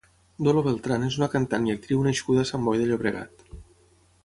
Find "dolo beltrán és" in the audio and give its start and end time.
0.45-1.17